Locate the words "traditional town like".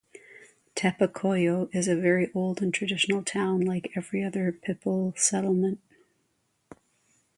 2.73-3.91